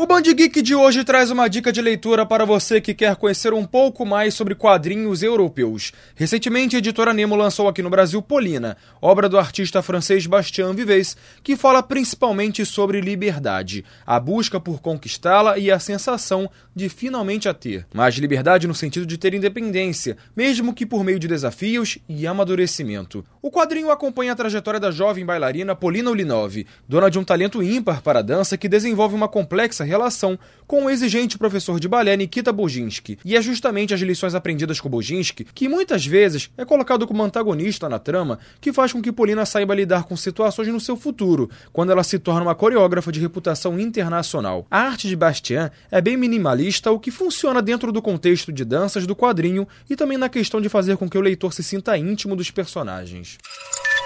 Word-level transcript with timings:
O 0.00 0.06
Band 0.06 0.22
Geek 0.22 0.62
de 0.62 0.76
hoje 0.76 1.02
traz 1.02 1.28
uma 1.28 1.48
dica 1.48 1.72
de 1.72 1.82
leitura 1.82 2.24
para 2.24 2.44
você 2.44 2.80
que 2.80 2.94
quer 2.94 3.16
conhecer 3.16 3.52
um 3.52 3.64
pouco 3.64 4.06
mais 4.06 4.32
sobre 4.32 4.54
quadrinhos 4.54 5.24
europeus. 5.24 5.92
Recentemente, 6.14 6.76
a 6.76 6.78
editora 6.78 7.12
Nemo 7.12 7.34
lançou 7.34 7.66
aqui 7.66 7.82
no 7.82 7.90
Brasil 7.90 8.22
Polina, 8.22 8.76
obra 9.02 9.28
do 9.28 9.36
artista 9.36 9.82
francês 9.82 10.24
Bastien 10.24 10.72
Vives, 10.72 11.16
que 11.42 11.56
fala 11.56 11.82
principalmente 11.82 12.64
sobre 12.64 13.00
liberdade, 13.00 13.84
a 14.06 14.20
busca 14.20 14.60
por 14.60 14.80
conquistá-la 14.80 15.58
e 15.58 15.68
a 15.68 15.80
sensação 15.80 16.48
de 16.72 16.88
finalmente 16.88 17.48
a 17.48 17.52
ter. 17.52 17.84
Mas 17.92 18.14
liberdade 18.14 18.68
no 18.68 18.76
sentido 18.76 19.04
de 19.04 19.18
ter 19.18 19.34
independência, 19.34 20.16
mesmo 20.36 20.72
que 20.72 20.86
por 20.86 21.02
meio 21.02 21.18
de 21.18 21.26
desafios 21.26 21.98
e 22.08 22.24
amadurecimento. 22.24 23.24
O 23.42 23.50
quadrinho 23.50 23.90
acompanha 23.90 24.30
a 24.30 24.36
trajetória 24.36 24.78
da 24.78 24.92
jovem 24.92 25.26
bailarina 25.26 25.74
Polina 25.74 26.08
Ulinov, 26.08 26.64
dona 26.88 27.10
de 27.10 27.18
um 27.18 27.24
talento 27.24 27.60
ímpar 27.60 28.00
para 28.00 28.20
a 28.20 28.22
dança 28.22 28.56
que 28.56 28.68
desenvolve 28.68 29.16
uma 29.16 29.26
complexa 29.26 29.87
relação 29.88 30.38
com 30.68 30.84
o 30.84 30.90
exigente 30.90 31.38
professor 31.38 31.80
de 31.80 31.88
balé 31.88 32.14
Nikita 32.14 32.52
Boginski. 32.52 33.18
E 33.24 33.34
é 33.34 33.40
justamente 33.40 33.94
as 33.94 34.00
lições 34.00 34.34
aprendidas 34.34 34.80
com 34.80 34.88
Boginski, 34.88 35.44
que 35.44 35.68
muitas 35.68 36.04
vezes 36.04 36.50
é 36.58 36.64
colocado 36.64 37.06
como 37.06 37.22
antagonista 37.22 37.88
na 37.88 37.98
trama, 37.98 38.38
que 38.60 38.72
faz 38.72 38.92
com 38.92 39.00
que 39.00 39.10
Polina 39.10 39.46
saiba 39.46 39.74
lidar 39.74 40.04
com 40.04 40.14
situações 40.14 40.68
no 40.68 40.78
seu 40.78 40.94
futuro, 40.94 41.50
quando 41.72 41.90
ela 41.90 42.04
se 42.04 42.18
torna 42.18 42.42
uma 42.42 42.54
coreógrafa 42.54 43.10
de 43.10 43.18
reputação 43.18 43.80
internacional. 43.80 44.66
A 44.70 44.80
arte 44.80 45.08
de 45.08 45.16
Bastien 45.16 45.70
é 45.90 46.00
bem 46.00 46.16
minimalista, 46.16 46.92
o 46.92 47.00
que 47.00 47.10
funciona 47.10 47.62
dentro 47.62 47.90
do 47.90 48.02
contexto 48.02 48.52
de 48.52 48.64
danças 48.64 49.06
do 49.06 49.16
quadrinho 49.16 49.66
e 49.88 49.96
também 49.96 50.18
na 50.18 50.28
questão 50.28 50.60
de 50.60 50.68
fazer 50.68 50.98
com 50.98 51.08
que 51.08 51.16
o 51.16 51.22
leitor 51.22 51.54
se 51.54 51.62
sinta 51.62 51.96
íntimo 51.96 52.36
dos 52.36 52.50
personagens. 52.50 53.38